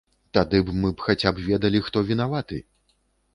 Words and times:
Тады 0.35 0.61
б 0.69 0.73
мы 0.85 0.89
б 1.01 1.05
хаця 1.07 1.33
б 1.41 1.45
ведалі, 1.49 1.83
хто 1.91 2.05
вінаваты. 2.09 2.61